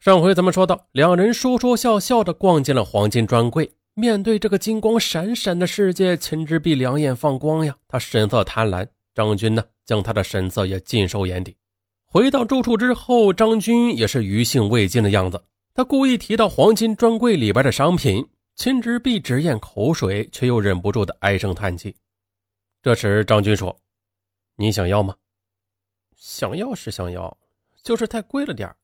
[0.00, 3.70] 上回咱们说到，两人说说笑笑的逛进了黄金专柜。
[3.92, 8.88] 面对这个金光闪闪的世界，秦之璧两眼放光呀，他神色贪婪。
[9.14, 11.54] 张军呢，将他的神色也尽收眼底。
[12.06, 15.44] 回到住处之后，张军也是余兴未尽的样子。
[15.74, 18.26] 他故意提到黄金专柜里边的商品，
[18.56, 21.94] 秦之璧直咽口水，却又忍不住的唉声叹气。
[22.80, 23.76] 这时，张军说
[24.56, 25.14] ：“你想要吗？
[26.16, 27.36] 想要是想要，
[27.82, 28.74] 就是太贵了点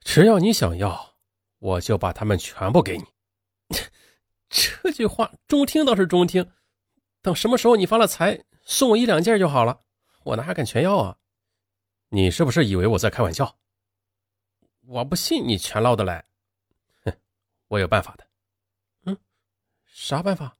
[0.00, 1.16] 只要你想要，
[1.58, 3.04] 我就把它们全部给你。
[4.48, 6.50] 这句话中听倒是中听，
[7.22, 9.80] 等什么时候你发了财，送我一两件就好了，
[10.24, 11.16] 我哪还敢全要啊？
[12.08, 13.58] 你是不是以为我在开玩笑？
[14.80, 16.26] 我不信你全捞得来。
[17.04, 17.12] 哼，
[17.68, 18.26] 我有办法的。
[19.04, 19.16] 嗯，
[19.86, 20.56] 啥办法？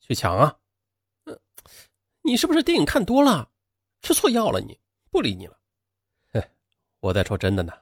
[0.00, 0.58] 去抢啊！
[1.24, 1.40] 嗯，
[2.22, 3.50] 你是不是电影看多了，
[4.02, 4.60] 吃错药了？
[4.60, 4.78] 你
[5.10, 5.58] 不理你了。
[6.34, 6.42] 哼，
[7.00, 7.72] 我在说真的呢。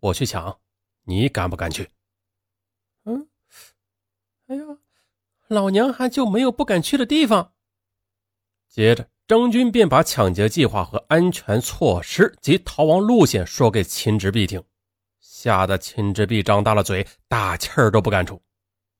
[0.00, 0.58] 我去抢，
[1.04, 1.88] 你敢不敢去？
[3.04, 3.28] 嗯，
[4.46, 4.62] 哎呀，
[5.48, 7.52] 老娘还就没有不敢去的地方。
[8.68, 14.62] 接着，张军便把抢劫计划和安全措施及逃亡路线说给秦之碧听，
[15.20, 18.40] 吓得秦之碧张大了嘴，大气儿都不敢出。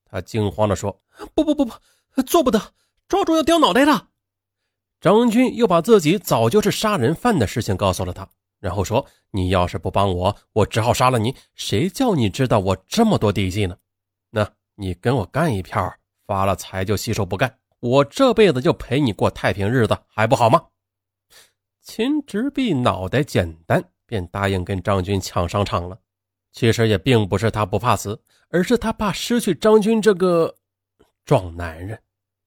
[0.04, 1.02] 他惊慌地说
[1.34, 2.74] ：“不不不不，做不得，
[3.08, 4.08] 抓住要掉脑袋的。”
[5.00, 8.28] 张军又把自己早就是杀人犯的事情告诉了他。
[8.60, 11.34] 然后说：“你要是不帮我，我只好杀了你。
[11.54, 13.76] 谁叫你知道我这么多底细呢？
[14.30, 15.94] 那你跟我干一票，
[16.26, 20.66] 发了财就洗手不干，我这辈子就陪你过太平日子，还不好吗？”
[21.82, 25.98] 秦直弼脑袋简单，便答应跟张军抢商场了。
[26.52, 28.20] 其实也并不是他不怕死，
[28.50, 30.54] 而是他怕失去张军这个
[31.24, 31.98] 壮男人。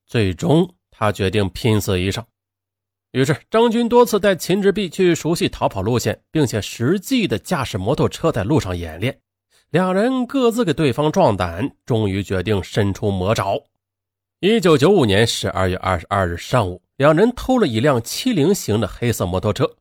[0.06, 2.28] 最终，他决定拼死一场。
[3.12, 9.20] 于是，张军多次带秦之碧去熟悉逃跑路线，并且实际的驾驶摩托车在路上演练。
[9.70, 13.62] 两人各自给对方壮胆，终于决定伸出魔爪。
[14.40, 19.76] 一九九五年十二月二十二日上午，两人偷了一辆七零型的黑色摩托车。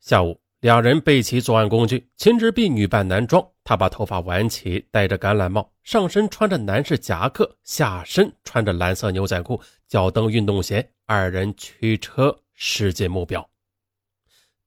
[0.00, 0.40] 下午。
[0.60, 13.46] 两人备齐作案工具，秦之碧女扮男装，他把头发挽起，戴着橄榄帽，上身穿着男士夹克，下身穿着蓝色牛仔裤，脚蹬运动鞋，二人驱车驶进目标。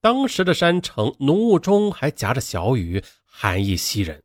[0.02, 4.22] 当时的山城浓雾中还夹着小雨，寒意袭人。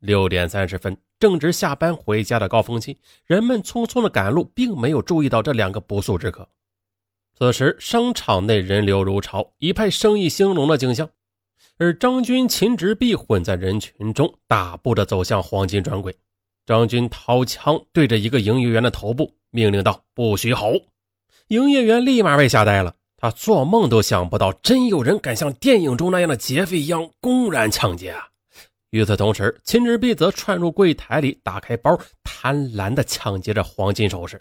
[0.00, 6.46] 六点三十分，正值下班回家的高峰期，人们匆匆的赶路，并没有注意到这两个不速之客。
[7.38, 11.08] 此时，商场内人流如潮，一派生意兴隆的景象。
[11.78, 16.14] 而张军、秦直璧混在人群中，大步的走向黄金专柜。
[16.66, 20.72] 张军掏枪对着一个营业员的头部，命令道：“不许吼！”
[21.48, 28.28] 营业员立马被吓呆了，他做梦都想不到，真有人敢像电影中那样的劫匪一样公然抢劫啊！
[28.90, 34.40] 与此同时，秦直璧则窜入柜台里，打开包，贪婪的抢劫着黄金首饰。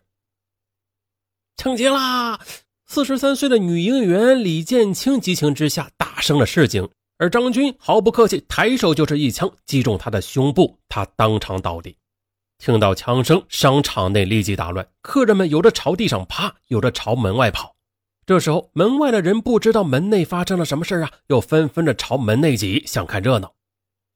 [1.55, 2.39] 抢劫啦！
[2.87, 11.97] 四十三岁的女营业员李建清激情之下大声的示警，而张军毫不客气，抬手就是一枪击中他的胸部，他当场倒地。
[12.59, 17.75] 听到枪声，商场内立即大乱，客人们有的朝地上趴，有的朝门外跑。
[18.25, 23.51] 这时候，门外的人不知道门内发生了什么事啊，又纷纷的朝门内挤，想看热闹。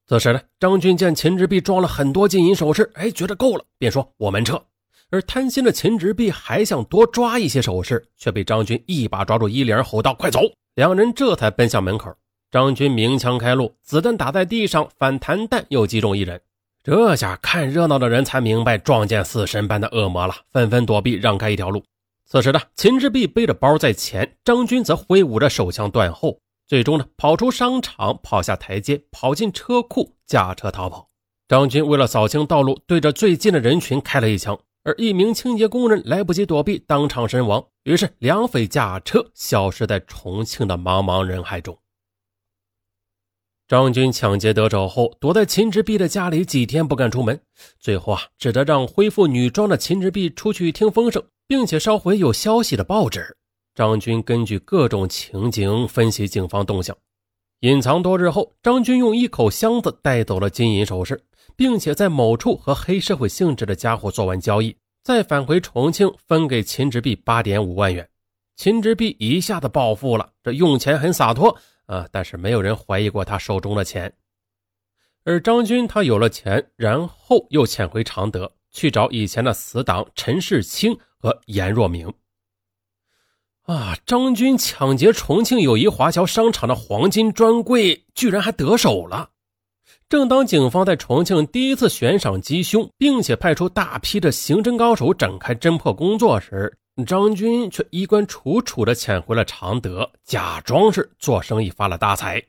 [0.07, 4.61] 此时呢，张军见秦志碧装了很多金银首饰，哎，觉得够了，便说：“我们撤。”
[5.09, 10.41] 而贪心的秦直弼还想多抓一些首饰，却被张军一把抓住衣领，吼道：“快走！”
[10.75, 12.13] 两人这才奔向门口。
[12.51, 16.41] 张军鸣枪开路，子弹打在地上，反弹弹又击中一人。
[16.83, 21.81] 这下看热闹的人才明白撞见死神般的恶魔了，纷纷躲避，让开一条路。
[22.25, 26.39] 此时呢，秦志碧背着包在前，张军则挥舞着手枪断后。
[26.67, 31.07] 最终呢，跑出商场，跑下台阶，跑进车库，驾车逃跑。
[31.47, 34.59] 张军为了扫清道路，对着最近的人群开了一枪。
[34.83, 37.63] 而一名清洁工人来不及躲避，当场身亡。
[37.83, 41.77] 于是，两匪驾车消失在重庆的茫茫人海中。
[43.71, 47.39] 张军抢劫得手后，躲在秦之璧的家里几天不敢出门，
[47.79, 53.33] 最后啊，只得让恢复女装的秦之璧出去听风声，并且烧毁有消息的报纸。
[53.73, 56.93] 张军根据各种情景分析警方动向，
[57.61, 61.23] 隐藏多日后，张军用一口箱子带走了金银首饰。
[61.55, 68.05] 并且在某处和黑社会性质的家伙做完交易，再返回重庆分给秦直弼八点五万元。
[68.57, 71.57] 秦直弼一下子暴富了，这用钱很洒脱
[71.91, 72.07] 啊！
[72.09, 74.13] 但是没有人怀疑过他手中的钱。
[75.25, 82.11] 而张军他有了钱，然后又潜回常德去找以前的死党陈世清和严若明。
[83.63, 83.95] 啊！
[84.05, 89.31] 张军抢劫重庆友谊华侨商场的黄金专柜，居然还得手了。
[90.07, 102.43] 正当警方在重庆第一次悬赏缉凶，并且派出大批的刑侦高手展开侦破工作时，张军却衣冠楚楚地潜回了常德，假装是做生意发了大财。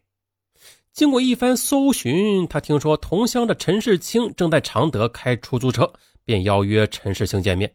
[0.93, 5.91] 经过一番搜寻，他听说同乡的陈世清正在常德开出租车，
[6.25, 7.73] 便邀约陈世清见面。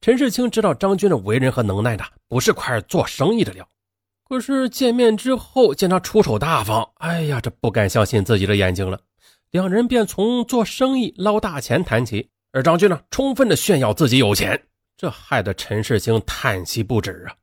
[0.00, 3.68] 陈世清知道张军的为人和能耐的，不是块做生意的料。
[4.26, 8.98] 可是见面之后，见他出手大方，哎呀，这不敢相信自己的眼睛了。
[9.50, 14.66] 两人便从做生意捞大钱谈起，而张军呢，充分的炫耀自己有钱，
[14.96, 17.34] 这害得陈世清叹息不止啊。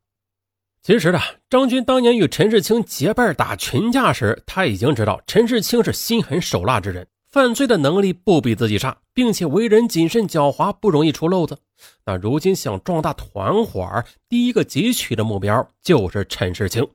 [0.83, 1.19] 其实呢，
[1.49, 11.59] 张军当年与陈世清结伴打群架时，他已经知道陈世清是心狠手辣之人，犯罪的能力不比自己差，并且为人谨慎狡猾，不容易出漏子。
[12.05, 16.87] 那如今想壮大团伙，第一个汲取的目标就是陈世清。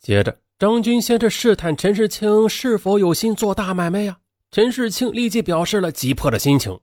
[0.00, 4.18] 接着，张军先是试探陈世清是否有心做大买卖呀。
[4.50, 6.78] 陈世清立即表示了急迫的心情。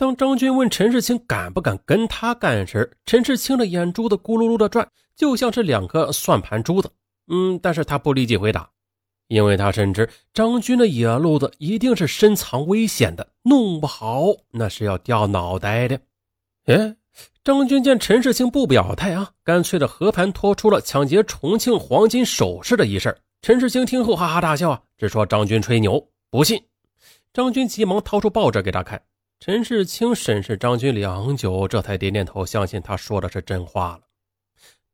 [0.00, 6.90] 当张军问陈世清敢不敢跟他干时，陈世清的眼珠子咕噜噜的转，就像是两个算盘珠子。
[7.26, 8.70] 嗯，但是他不立即回答，
[9.28, 16.00] 因为他深知张军的野路子一定是深藏危险的，弄不好那是要掉脑袋的。
[16.64, 16.96] 哎，
[17.44, 23.14] 张军见陈世清不表态啊，干脆的和盘托出了抢劫重庆黄金首饰的一事。
[23.42, 26.58] 陈世清听后哈哈大笑啊，只说张军吹牛，不信。
[27.34, 29.02] 张军急忙掏出报纸给他看，
[29.42, 34.00] 陈世清审视张军良久，这才点点头，相信他说的是真话了。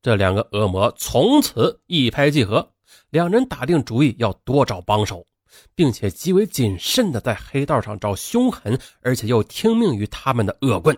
[0.00, 2.70] 这两个恶魔从此一拍即合，
[3.10, 5.26] 两人打定主意要多找帮手，
[5.74, 10.96] 并且极为谨慎的在黑道上找凶狠而且又听命于他们的恶棍。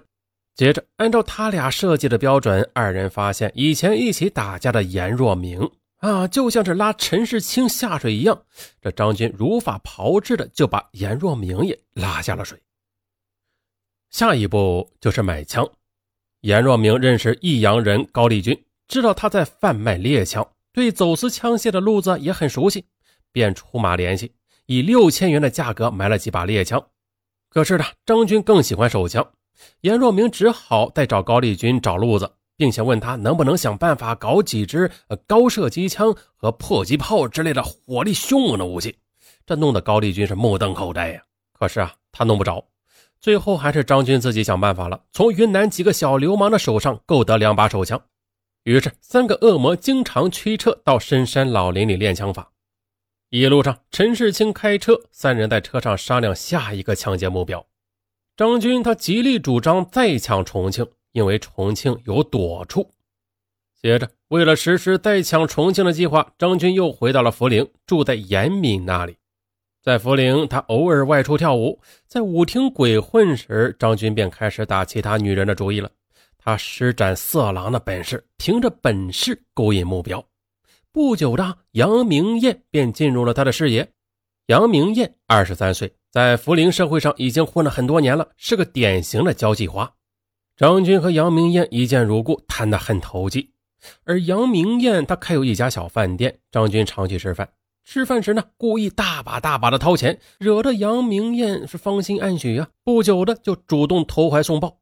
[0.54, 5.70] 接着，按照他俩设计的标准，二人发现以前一起打架的严若明。
[6.00, 8.42] 啊，就像是拉陈世清下水一样，
[8.82, 12.60] 这张军如法炮制的就把严若明也拉下了水。
[14.10, 15.68] 下一步就是买枪。
[16.40, 22.84] 严若明认识益阳人高丽军，知道他在贩卖猎枪，对走私枪械的路子也很熟悉，
[23.32, 24.32] 便出马联系，
[24.66, 26.84] 以六千元的价格买了几把猎枪。
[27.50, 29.32] 可是呢，张军更喜欢手枪，
[29.80, 32.30] 严若明只好再找高丽军找路子。
[32.58, 34.90] 并且问他能不能想办法搞几支
[35.28, 38.98] 高射机枪和迫击炮之类的火力凶猛的武器，
[39.46, 41.22] 这弄得高丽军是目瞪口呆呀。
[41.52, 42.66] 可是啊，他弄不着，
[43.20, 48.00] 最后还是张军自己想办法了，从云南几个小流氓的手上购得两把手枪。
[48.64, 52.52] 于是，三个恶魔经常驱车到深山老林里练枪法。
[53.30, 57.66] 一路上，陈世清开车，三人在车上商量下一个抢劫目标。
[58.36, 60.86] 张军他极力主张再抢重庆。
[61.12, 62.90] 因为重庆有躲处，
[63.80, 69.16] 接着为了实施再抢重庆的计划，张军又回到了涪陵，住在严敏那里。
[69.88, 75.90] 在涪陵，他偶尔外出跳舞，在舞厅鬼混时，张军便开始打其他女人的主意了。
[76.36, 80.22] 他施展色狼的本事，凭着本事勾引目标。
[80.92, 83.88] 不久的，杨明艳便进入了他的视野。
[84.48, 89.90] 杨明艳二十三岁，在涪陵社会上已经混了很多年了，是个典型的交际花。
[90.54, 93.50] 张军和杨明艳一见如故，谈得很投机。
[94.04, 97.48] 而杨明艳她开有一家小饭店，张军常去吃饭。
[97.90, 102.68] 吃饭时呢，故意大把大把的掏钱，惹得杨明艳是芳心暗许啊。
[102.84, 104.76] 不久的就主动投怀送抱。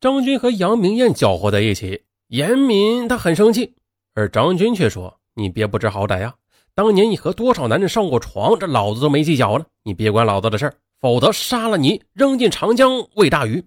[0.00, 3.74] 张军和杨明艳搅和在一起，严敏他很生气，
[4.14, 6.34] 而张军却说：“你别不知好歹呀！
[6.74, 9.66] 当年你和多少男人上过床，这老子都没计较了。
[9.82, 13.62] 你别管老子的事儿否则杀了你，扔进长江喂大鱼。”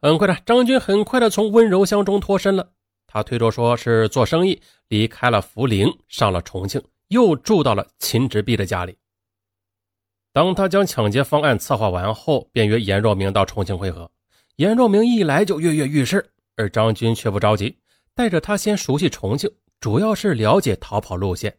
[0.00, 2.70] 很快的，张军很快的从温柔乡中脱身了。
[3.06, 8.96] 他推脱说是做生意，离开了涪陵，上了重庆，又住到了秦直弼的家里。
[10.32, 14.10] 当他将抢劫方案策划完后，便约严若明到重庆会合。
[14.56, 17.78] 严若明一来就跃跃欲试，而张军却不着急，
[18.14, 19.50] 带着他先熟悉重庆，
[19.80, 21.58] 主要是了解逃跑路线。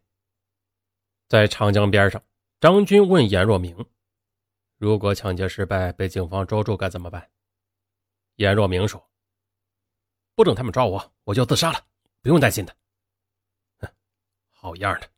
[1.27, 2.21] 在长江边上，
[2.59, 3.85] 张军问严若明
[4.77, 7.29] ：“如果抢劫失败，被警方捉住该怎么办？”
[8.35, 9.09] 严若明说
[10.35, 11.83] ：“不等他们抓我，我就自杀了，
[12.21, 12.75] 不用担心的。”
[13.79, 13.87] 哼，
[14.51, 15.09] 好样的！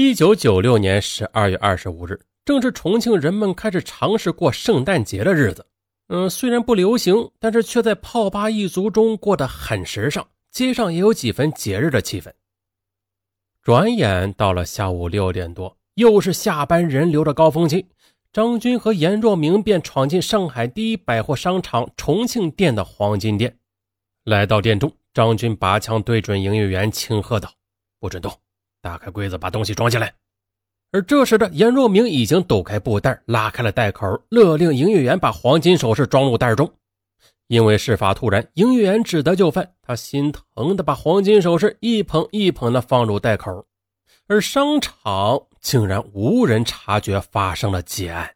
[0.00, 5.66] 一九九六年十二月二十五日，正是重庆人们开始尝试过圣诞节的日子。
[6.06, 12.30] 嗯，虽然不流行，但是却在泡吧一族中过得很时尚，街上也有几分节日的气氛。
[13.60, 17.84] 转眼到了下午六点多，又是下班人流的高峰期。
[18.32, 23.58] 张军和严若明便闯进上海第一百货商场重庆店的黄金店，
[24.22, 27.52] 来到店中，张军拔枪对准营业员，轻喝道
[27.98, 28.32] ：“不准动，
[28.80, 30.12] 打开柜子，把东西装进来。”
[30.90, 36.72] 而这时的严若明已经抖开布袋，拉开了袋口，勒令营业员把黄金首饰装入袋中。
[37.48, 43.66] 因为事发突然，营业员只得就范，他心疼的把黄金首饰一捧一捧的放入袋口，
[44.28, 48.34] 而商场竟然无人察觉发生了劫案。